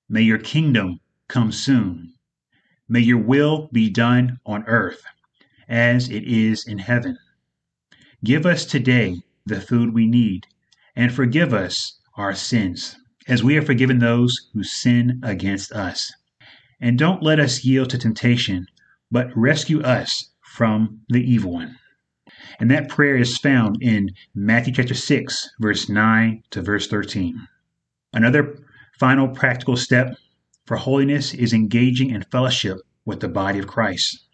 May 0.08 0.22
your 0.22 0.40
kingdom 0.40 1.00
come 1.28 1.52
soon. 1.52 2.14
May 2.88 3.02
your 3.02 3.18
will 3.18 3.70
be 3.72 3.90
done 3.90 4.40
on 4.46 4.64
earth 4.66 5.04
as 5.68 6.10
it 6.10 6.24
is 6.24 6.68
in 6.68 6.78
heaven. 6.78 7.18
Give 8.24 8.46
us 8.46 8.66
today 8.66 9.24
the 9.46 9.60
food 9.60 9.94
we 9.94 10.06
need, 10.06 10.46
and 10.96 11.12
forgive 11.12 11.54
us 11.54 12.00
our 12.16 12.36
sins, 12.36 12.96
as 13.28 13.44
we 13.44 13.56
have 13.56 13.66
forgiven 13.66 14.00
those 14.00 14.50
who 14.54 14.64
sin 14.64 15.20
against 15.24 15.72
us. 15.72 16.14
And 16.80 17.00
don't 17.00 17.24
let 17.24 17.40
us 17.40 17.66
yield 17.66 17.90
to 17.90 17.98
temptation 17.98 18.68
but 19.12 19.36
rescue 19.36 19.82
us 19.82 20.32
from 20.42 21.02
the 21.10 21.22
evil 21.22 21.54
one. 21.54 21.78
And 22.60 22.72
that 22.72 22.90
prayer 22.90 23.18
is 23.18 23.38
found 23.38 23.78
in 23.82 24.12
Matthew 24.34 24.74
chapter 24.74 24.94
6, 24.94 25.50
verse 25.60 25.90
9 25.90 26.44
to 26.52 26.62
verse 26.62 26.88
13. 26.88 27.48
Another 28.14 28.58
final 29.00 29.28
practical 29.28 29.76
step 29.76 30.16
for 30.66 30.78
holiness 30.78 31.34
is 31.34 31.54
engaging 31.54 32.12
in 32.12 32.24
fellowship 32.32 32.78
with 33.04 33.20
the 33.20 33.28
body 33.28 33.60
of 33.60 33.68
Christ. 33.68 34.28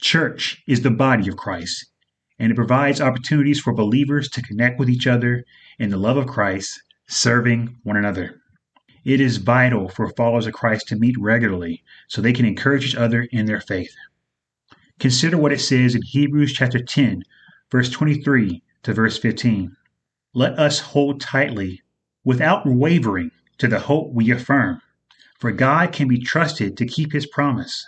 Church 0.00 0.62
is 0.66 0.82
the 0.82 0.90
body 0.90 1.28
of 1.28 1.36
Christ, 1.36 1.89
and 2.40 2.50
it 2.50 2.56
provides 2.56 3.02
opportunities 3.02 3.60
for 3.60 3.74
believers 3.74 4.28
to 4.30 4.40
connect 4.42 4.78
with 4.78 4.88
each 4.88 5.06
other 5.06 5.44
in 5.78 5.90
the 5.90 5.98
love 5.98 6.16
of 6.16 6.26
Christ, 6.26 6.82
serving 7.06 7.76
one 7.82 7.98
another. 7.98 8.40
It 9.04 9.20
is 9.20 9.36
vital 9.36 9.90
for 9.90 10.08
followers 10.08 10.46
of 10.46 10.54
Christ 10.54 10.88
to 10.88 10.96
meet 10.96 11.16
regularly 11.18 11.84
so 12.08 12.22
they 12.22 12.32
can 12.32 12.46
encourage 12.46 12.86
each 12.86 12.96
other 12.96 13.28
in 13.30 13.44
their 13.44 13.60
faith. 13.60 13.94
Consider 14.98 15.36
what 15.36 15.52
it 15.52 15.60
says 15.60 15.94
in 15.94 16.00
Hebrews 16.02 16.54
chapter 16.54 16.82
10, 16.82 17.22
verse 17.70 17.90
23 17.90 18.62
to 18.84 18.92
verse 18.94 19.18
15. 19.18 19.76
Let 20.32 20.58
us 20.58 20.80
hold 20.80 21.20
tightly, 21.20 21.82
without 22.24 22.64
wavering, 22.64 23.32
to 23.58 23.68
the 23.68 23.80
hope 23.80 24.12
we 24.14 24.30
affirm, 24.30 24.80
for 25.38 25.52
God 25.52 25.92
can 25.92 26.08
be 26.08 26.18
trusted 26.18 26.78
to 26.78 26.86
keep 26.86 27.12
his 27.12 27.26
promise. 27.26 27.86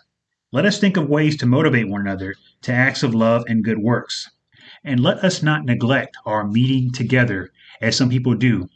Let 0.52 0.66
us 0.66 0.78
think 0.78 0.98
of 0.98 1.08
ways 1.08 1.38
to 1.38 1.46
motivate 1.46 1.88
one 1.88 2.02
another 2.02 2.34
to 2.62 2.72
acts 2.72 3.02
of 3.02 3.14
love 3.14 3.44
and 3.48 3.64
good 3.64 3.78
works. 3.78 4.28
And 4.84 5.00
let 5.00 5.18
us 5.18 5.42
not 5.42 5.64
neglect 5.64 6.16
our 6.26 6.46
meeting 6.46 6.92
together 6.92 7.50
as 7.80 7.96
some 7.96 8.10
people 8.10 8.34
do, 8.34 8.68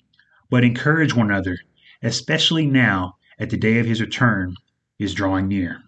but 0.50 0.64
encourage 0.64 1.14
one 1.14 1.30
another 1.30 1.58
especially 2.02 2.66
now 2.66 3.16
at 3.38 3.50
the 3.50 3.56
day 3.56 3.78
of 3.78 3.86
his 3.86 4.00
return 4.00 4.54
is 4.98 5.14
drawing 5.14 5.48
near. 5.48 5.80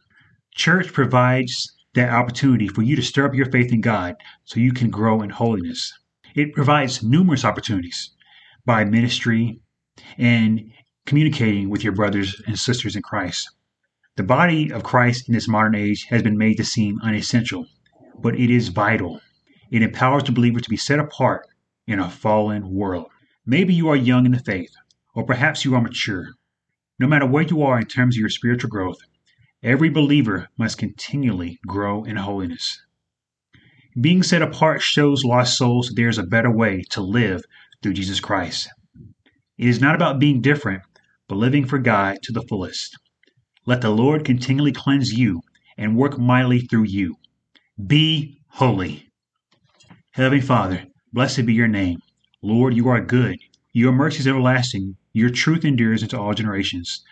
Church 0.54 0.92
provides 0.92 1.72
that 1.94 2.10
opportunity 2.10 2.68
for 2.68 2.82
you 2.82 2.96
to 2.96 3.02
stir 3.02 3.26
up 3.26 3.34
your 3.34 3.50
faith 3.50 3.72
in 3.72 3.80
God 3.80 4.16
so 4.44 4.60
you 4.60 4.72
can 4.72 4.90
grow 4.90 5.22
in 5.22 5.30
holiness. 5.30 5.92
It 6.34 6.54
provides 6.54 7.02
numerous 7.02 7.44
opportunities 7.44 8.10
by 8.64 8.84
ministry 8.84 9.60
and 10.18 10.70
communicating 11.06 11.70
with 11.70 11.82
your 11.82 11.94
brothers 11.94 12.40
and 12.46 12.58
sisters 12.58 12.96
in 12.96 13.02
Christ. 13.02 13.50
The 14.16 14.22
body 14.22 14.72
of 14.72 14.82
Christ 14.82 15.28
in 15.28 15.34
this 15.34 15.48
modern 15.48 15.74
age 15.74 16.06
has 16.10 16.22
been 16.22 16.36
made 16.36 16.56
to 16.56 16.64
seem 16.64 17.00
unessential, 17.02 17.66
but 18.20 18.38
it 18.38 18.50
is 18.50 18.68
vital. 18.68 19.20
It 19.70 19.82
empowers 19.82 20.24
the 20.24 20.32
believer 20.32 20.60
to 20.60 20.70
be 20.70 20.76
set 20.76 20.98
apart 20.98 21.46
in 21.86 21.98
a 21.98 22.10
fallen 22.10 22.74
world. 22.74 23.06
Maybe 23.44 23.74
you 23.74 23.88
are 23.88 23.96
young 23.96 24.26
in 24.26 24.32
the 24.32 24.38
faith, 24.38 24.72
or 25.14 25.24
perhaps 25.24 25.64
you 25.64 25.74
are 25.74 25.80
mature. 25.80 26.28
No 26.98 27.06
matter 27.06 27.26
where 27.26 27.44
you 27.44 27.62
are 27.62 27.78
in 27.78 27.86
terms 27.86 28.16
of 28.16 28.20
your 28.20 28.28
spiritual 28.28 28.70
growth, 28.70 28.98
every 29.62 29.88
believer 29.88 30.48
must 30.56 30.78
continually 30.78 31.58
grow 31.66 32.04
in 32.04 32.16
holiness. 32.16 32.82
Being 34.00 34.22
set 34.22 34.42
apart 34.42 34.82
shows 34.82 35.24
lost 35.24 35.56
souls 35.56 35.92
there 35.94 36.08
is 36.08 36.18
a 36.18 36.22
better 36.22 36.50
way 36.50 36.82
to 36.90 37.00
live 37.00 37.42
through 37.82 37.94
Jesus 37.94 38.20
Christ. 38.20 38.68
It 39.56 39.68
is 39.68 39.80
not 39.80 39.94
about 39.94 40.18
being 40.18 40.40
different, 40.40 40.82
but 41.28 41.36
living 41.36 41.66
for 41.66 41.78
God 41.78 42.18
to 42.22 42.32
the 42.32 42.42
fullest. 42.42 42.96
Let 43.66 43.80
the 43.80 43.90
Lord 43.90 44.24
continually 44.24 44.72
cleanse 44.72 45.12
you 45.12 45.42
and 45.76 45.96
work 45.96 46.18
mightily 46.18 46.60
through 46.60 46.84
you. 46.84 47.16
Be 47.84 48.40
holy. 48.48 49.07
Heavenly 50.18 50.40
Father, 50.40 50.84
blessed 51.12 51.46
be 51.46 51.54
your 51.54 51.68
name. 51.68 52.02
Lord, 52.42 52.74
you 52.74 52.88
are 52.88 53.00
good. 53.00 53.38
Your 53.72 53.92
mercy 53.92 54.18
is 54.18 54.26
everlasting. 54.26 54.96
Your 55.12 55.30
truth 55.30 55.64
endures 55.64 56.02
into 56.02 56.18
all 56.18 56.34
generations. 56.34 57.04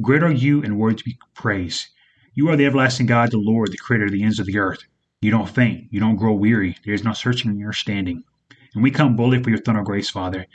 Great 0.00 0.22
are 0.22 0.32
you 0.32 0.62
and 0.62 0.78
worthy 0.78 0.96
to 0.96 1.04
be 1.04 1.18
praised. 1.34 1.88
You 2.32 2.48
are 2.48 2.56
the 2.56 2.64
everlasting 2.64 3.04
God, 3.04 3.32
the 3.32 3.36
Lord, 3.36 3.70
the 3.70 3.76
creator 3.76 4.06
of 4.06 4.12
the 4.12 4.22
ends 4.22 4.38
of 4.38 4.46
the 4.46 4.56
earth. 4.56 4.78
You 5.20 5.30
don't 5.30 5.46
faint. 5.46 5.88
You 5.90 6.00
don't 6.00 6.16
grow 6.16 6.32
weary. 6.32 6.78
There 6.86 6.94
is 6.94 7.04
no 7.04 7.12
searching 7.12 7.50
in 7.50 7.58
your 7.58 7.74
standing. 7.74 8.24
And 8.74 8.82
we 8.82 8.90
come 8.90 9.14
boldly 9.14 9.42
for 9.42 9.50
your 9.50 9.58
throne 9.58 9.76
of 9.76 9.84
grace, 9.84 10.08
Father. 10.08 10.46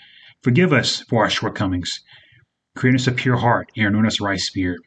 Forgive 0.41 0.73
us 0.73 1.01
for 1.01 1.21
our 1.21 1.29
shortcomings. 1.29 2.01
Create 2.75 2.95
us 2.95 3.05
a 3.05 3.11
pure 3.11 3.37
heart 3.37 3.71
and 3.77 3.85
renew 3.85 4.07
us 4.07 4.19
a 4.19 4.23
right 4.23 4.39
spirit. 4.39 4.79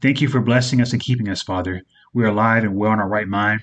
Thank 0.00 0.22
you 0.22 0.28
for 0.28 0.40
blessing 0.40 0.80
us 0.80 0.92
and 0.92 1.02
keeping 1.02 1.28
us, 1.28 1.42
Father. 1.42 1.82
We 2.14 2.24
are 2.24 2.28
alive 2.28 2.64
and 2.64 2.76
well 2.76 2.94
in 2.94 2.98
our 2.98 3.08
right 3.10 3.28
mind. 3.28 3.60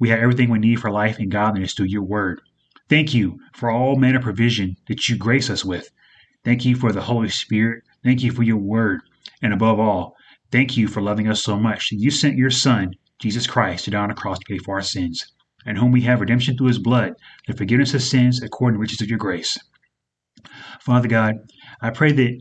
We 0.00 0.08
have 0.08 0.18
everything 0.18 0.50
we 0.50 0.58
need 0.58 0.80
for 0.80 0.90
life 0.90 1.18
and 1.18 1.30
godliness 1.30 1.74
through 1.74 1.86
your 1.86 2.02
word. 2.02 2.40
Thank 2.88 3.14
you 3.14 3.38
for 3.54 3.70
all 3.70 3.94
manner 3.96 4.18
of 4.18 4.24
provision 4.24 4.76
that 4.88 5.08
you 5.08 5.16
grace 5.16 5.48
us 5.48 5.64
with. 5.64 5.88
Thank 6.44 6.64
you 6.64 6.74
for 6.74 6.90
the 6.90 7.02
Holy 7.02 7.28
Spirit. 7.28 7.84
Thank 8.02 8.22
you 8.22 8.32
for 8.32 8.42
your 8.42 8.56
word. 8.56 9.02
And 9.42 9.52
above 9.52 9.78
all, 9.78 10.14
thank 10.50 10.76
you 10.76 10.88
for 10.88 11.00
loving 11.00 11.28
us 11.28 11.44
so 11.44 11.56
much 11.56 11.90
that 11.90 11.96
you 11.96 12.10
sent 12.10 12.36
your 12.36 12.50
Son, 12.50 12.94
Jesus 13.20 13.46
Christ, 13.46 13.84
to 13.84 13.90
die 13.92 14.02
on 14.02 14.08
the 14.08 14.14
cross 14.14 14.38
to 14.38 14.44
pay 14.48 14.58
for 14.58 14.74
our 14.74 14.82
sins. 14.82 15.24
and 15.66 15.78
whom 15.78 15.92
we 15.92 16.02
have 16.02 16.20
redemption 16.20 16.56
through 16.56 16.68
his 16.68 16.78
blood, 16.78 17.12
the 17.46 17.54
forgiveness 17.54 17.94
of 17.94 18.02
sins 18.02 18.42
according 18.42 18.74
to 18.74 18.78
the 18.78 18.80
riches 18.80 19.00
of 19.00 19.08
your 19.08 19.18
grace. 19.18 19.58
Father 20.80 21.08
God, 21.08 21.34
I 21.82 21.90
pray 21.90 22.12
that 22.12 22.40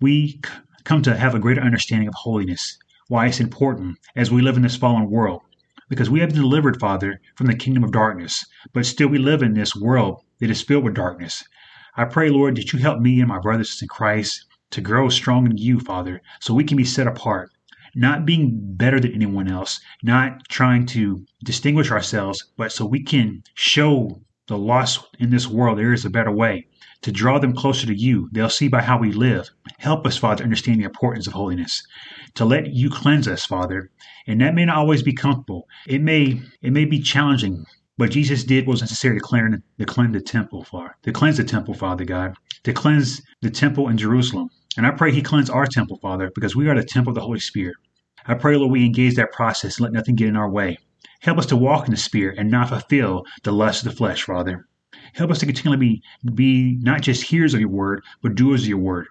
we 0.00 0.40
come 0.84 1.02
to 1.02 1.16
have 1.16 1.34
a 1.34 1.38
greater 1.38 1.60
understanding 1.60 2.08
of 2.08 2.14
holiness, 2.16 2.78
why 3.08 3.26
it's 3.26 3.40
important 3.40 3.98
as 4.16 4.30
we 4.30 4.42
live 4.42 4.56
in 4.56 4.62
this 4.62 4.76
fallen 4.76 5.10
world. 5.10 5.42
Because 5.88 6.08
we 6.08 6.20
have 6.20 6.30
been 6.30 6.40
delivered, 6.40 6.80
Father, 6.80 7.20
from 7.36 7.46
the 7.46 7.54
kingdom 7.54 7.84
of 7.84 7.92
darkness, 7.92 8.44
but 8.72 8.86
still 8.86 9.08
we 9.08 9.18
live 9.18 9.42
in 9.42 9.54
this 9.54 9.76
world 9.76 10.22
that 10.40 10.50
is 10.50 10.62
filled 10.62 10.84
with 10.84 10.94
darkness. 10.94 11.44
I 11.96 12.06
pray, 12.06 12.30
Lord, 12.30 12.56
that 12.56 12.72
you 12.72 12.78
help 12.78 13.00
me 13.00 13.20
and 13.20 13.28
my 13.28 13.38
brothers 13.38 13.80
in 13.82 13.88
Christ 13.88 14.46
to 14.70 14.80
grow 14.80 15.08
strong 15.08 15.46
in 15.46 15.56
you, 15.56 15.78
Father, 15.80 16.20
so 16.40 16.54
we 16.54 16.64
can 16.64 16.76
be 16.76 16.84
set 16.84 17.06
apart, 17.06 17.50
not 17.94 18.26
being 18.26 18.58
better 18.76 18.98
than 18.98 19.12
anyone 19.12 19.46
else, 19.48 19.80
not 20.02 20.48
trying 20.48 20.86
to 20.86 21.24
distinguish 21.44 21.90
ourselves, 21.90 22.44
but 22.56 22.72
so 22.72 22.84
we 22.86 23.02
can 23.02 23.42
show 23.54 24.22
the 24.46 24.58
lost 24.58 25.00
in 25.18 25.30
this 25.30 25.46
world 25.46 25.78
there 25.78 25.92
is 25.92 26.04
a 26.04 26.10
better 26.10 26.32
way 26.32 26.66
to 27.02 27.12
draw 27.12 27.38
them 27.38 27.54
closer 27.54 27.86
to 27.86 27.94
you. 27.94 28.28
They'll 28.32 28.48
see 28.48 28.68
by 28.68 28.80
how 28.80 28.98
we 28.98 29.12
live. 29.12 29.50
Help 29.78 30.06
us, 30.06 30.16
Father, 30.16 30.42
understand 30.42 30.80
the 30.80 30.84
importance 30.84 31.26
of 31.26 31.34
holiness, 31.34 31.82
to 32.34 32.44
let 32.44 32.72
you 32.72 32.88
cleanse 32.88 33.28
us, 33.28 33.44
Father. 33.44 33.90
And 34.26 34.40
that 34.40 34.54
may 34.54 34.64
not 34.64 34.78
always 34.78 35.02
be 35.02 35.12
comfortable. 35.12 35.68
It 35.86 36.00
may 36.00 36.40
it 36.62 36.72
may 36.72 36.86
be 36.86 37.00
challenging, 37.00 37.64
but 37.98 38.10
Jesus 38.10 38.44
did 38.44 38.66
what 38.66 38.72
was 38.72 38.80
necessary 38.80 39.18
to 39.18 39.20
cleanse, 39.20 39.56
to 39.78 39.84
cleanse 39.84 40.14
the 40.14 40.20
temple, 40.20 40.64
Father, 40.64 40.96
to 41.02 41.12
cleanse 41.12 41.36
the 41.36 41.44
temple, 41.44 41.74
Father 41.74 42.04
God, 42.04 42.34
to 42.62 42.72
cleanse 42.72 43.20
the 43.42 43.50
temple 43.50 43.88
in 43.88 43.98
Jerusalem. 43.98 44.48
And 44.76 44.86
I 44.86 44.90
pray 44.90 45.12
He 45.12 45.22
cleanse 45.22 45.50
our 45.50 45.66
temple, 45.66 45.98
Father, 46.00 46.30
because 46.34 46.56
we 46.56 46.68
are 46.68 46.74
the 46.74 46.84
temple 46.84 47.10
of 47.10 47.16
the 47.16 47.20
Holy 47.20 47.40
Spirit. 47.40 47.76
I 48.26 48.34
pray, 48.34 48.56
Lord, 48.56 48.72
we 48.72 48.86
engage 48.86 49.16
that 49.16 49.32
process 49.32 49.76
and 49.76 49.84
let 49.84 49.92
nothing 49.92 50.14
get 50.16 50.28
in 50.28 50.36
our 50.36 50.50
way. 50.50 50.78
Help 51.24 51.38
us 51.38 51.46
to 51.46 51.56
walk 51.56 51.86
in 51.86 51.90
the 51.90 51.96
Spirit 51.96 52.38
and 52.38 52.50
not 52.50 52.68
fulfill 52.68 53.24
the 53.44 53.50
lust 53.50 53.86
of 53.86 53.90
the 53.90 53.96
flesh, 53.96 54.24
Father. 54.24 54.68
Help 55.14 55.30
us 55.30 55.38
to 55.38 55.46
continually 55.46 56.02
be, 56.22 56.30
be 56.34 56.78
not 56.82 57.00
just 57.00 57.22
hearers 57.22 57.54
of 57.54 57.60
your 57.60 57.70
word, 57.70 58.04
but 58.20 58.34
doers 58.34 58.64
of 58.64 58.68
your 58.68 58.76
word. 58.76 59.06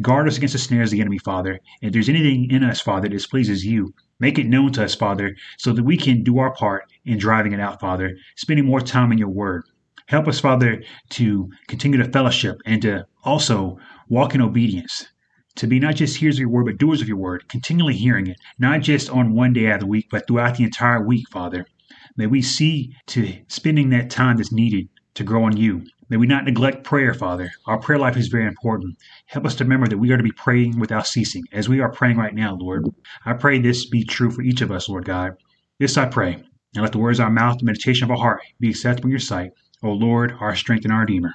Guard 0.00 0.26
us 0.26 0.38
against 0.38 0.54
the 0.54 0.58
snares 0.58 0.88
of 0.88 0.92
the 0.92 1.02
enemy, 1.02 1.18
Father. 1.18 1.60
If 1.82 1.92
there's 1.92 2.08
anything 2.08 2.50
in 2.50 2.64
us, 2.64 2.80
Father, 2.80 3.02
that 3.02 3.10
displeases 3.10 3.62
you, 3.62 3.92
make 4.20 4.38
it 4.38 4.48
known 4.48 4.72
to 4.72 4.84
us, 4.84 4.94
Father, 4.94 5.36
so 5.58 5.74
that 5.74 5.82
we 5.82 5.98
can 5.98 6.22
do 6.22 6.38
our 6.38 6.54
part 6.54 6.84
in 7.04 7.18
driving 7.18 7.52
it 7.52 7.60
out, 7.60 7.78
Father, 7.78 8.16
spending 8.36 8.64
more 8.64 8.80
time 8.80 9.12
in 9.12 9.18
your 9.18 9.28
word. 9.28 9.64
Help 10.06 10.28
us, 10.28 10.40
Father, 10.40 10.82
to 11.10 11.50
continue 11.68 12.02
to 12.02 12.10
fellowship 12.10 12.56
and 12.64 12.80
to 12.80 13.06
also 13.22 13.78
walk 14.08 14.34
in 14.34 14.40
obedience. 14.40 15.08
To 15.60 15.66
be 15.66 15.78
not 15.78 15.94
just 15.94 16.16
hearers 16.16 16.36
of 16.36 16.40
your 16.40 16.48
word, 16.48 16.64
but 16.64 16.78
doers 16.78 17.02
of 17.02 17.08
your 17.08 17.18
word, 17.18 17.46
continually 17.50 17.94
hearing 17.94 18.28
it, 18.28 18.38
not 18.58 18.80
just 18.80 19.10
on 19.10 19.34
one 19.34 19.52
day 19.52 19.66
out 19.66 19.74
of 19.74 19.80
the 19.80 19.86
week, 19.88 20.06
but 20.10 20.26
throughout 20.26 20.56
the 20.56 20.64
entire 20.64 21.04
week, 21.04 21.28
Father. 21.28 21.66
May 22.16 22.28
we 22.28 22.40
see 22.40 22.96
to 23.08 23.34
spending 23.48 23.90
that 23.90 24.08
time 24.08 24.38
that's 24.38 24.50
needed 24.50 24.88
to 25.16 25.22
grow 25.22 25.46
in 25.48 25.58
you. 25.58 25.84
May 26.08 26.16
we 26.16 26.26
not 26.26 26.46
neglect 26.46 26.84
prayer, 26.84 27.12
Father. 27.12 27.50
Our 27.66 27.78
prayer 27.78 27.98
life 27.98 28.16
is 28.16 28.28
very 28.28 28.46
important. 28.46 28.96
Help 29.26 29.44
us 29.44 29.54
to 29.56 29.64
remember 29.64 29.86
that 29.86 29.98
we 29.98 30.10
are 30.12 30.16
to 30.16 30.22
be 30.22 30.32
praying 30.32 30.78
without 30.78 31.06
ceasing, 31.06 31.44
as 31.52 31.68
we 31.68 31.78
are 31.80 31.92
praying 31.92 32.16
right 32.16 32.34
now, 32.34 32.56
Lord. 32.58 32.86
I 33.26 33.34
pray 33.34 33.58
this 33.58 33.84
be 33.84 34.02
true 34.02 34.30
for 34.30 34.40
each 34.40 34.62
of 34.62 34.70
us, 34.70 34.88
Lord 34.88 35.04
God. 35.04 35.32
This 35.78 35.98
I 35.98 36.06
pray, 36.06 36.36
and 36.74 36.82
let 36.82 36.92
the 36.92 36.98
words 36.98 37.18
of 37.18 37.24
our 37.24 37.30
mouth, 37.30 37.58
the 37.58 37.66
meditation 37.66 38.04
of 38.04 38.10
our 38.12 38.16
heart, 38.16 38.40
be 38.60 38.70
acceptable 38.70 39.08
in 39.08 39.10
your 39.10 39.18
sight, 39.18 39.50
O 39.82 39.90
Lord, 39.90 40.34
our 40.40 40.56
strength 40.56 40.86
and 40.86 40.92
our 40.94 41.00
Redeemer. 41.00 41.34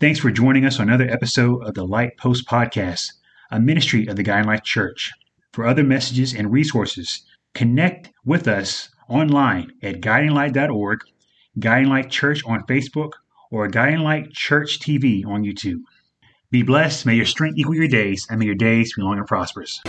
Thanks 0.00 0.18
for 0.18 0.32
joining 0.32 0.64
us 0.64 0.80
on 0.80 0.88
another 0.88 1.08
episode 1.08 1.62
of 1.62 1.74
the 1.74 1.86
Light 1.86 2.16
Post 2.18 2.48
Podcast, 2.48 3.12
a 3.50 3.60
ministry 3.60 4.06
of 4.06 4.16
the 4.16 4.22
Guiding 4.22 4.48
Light 4.48 4.64
Church. 4.64 5.12
For 5.52 5.66
other 5.66 5.84
messages 5.84 6.34
and 6.34 6.50
resources, 6.50 7.22
connect 7.54 8.10
with 8.24 8.48
us 8.48 8.88
online 9.08 9.72
at 9.82 10.00
guidinglight.org 10.00 11.00
Guiding 11.58 11.88
Light 11.88 12.10
Church 12.10 12.42
on 12.46 12.64
Facebook, 12.64 13.12
or 13.50 13.68
Guiding 13.68 14.00
Light 14.00 14.32
Church 14.32 14.80
TV 14.80 15.24
on 15.24 15.44
YouTube. 15.44 15.82
Be 16.50 16.62
blessed, 16.62 17.06
may 17.06 17.14
your 17.14 17.26
strength 17.26 17.58
equal 17.58 17.76
your 17.76 17.88
days, 17.88 18.26
and 18.28 18.40
may 18.40 18.46
your 18.46 18.54
days 18.56 18.92
be 18.96 19.02
long 19.02 19.18
and 19.18 19.26
prosperous. 19.26 19.80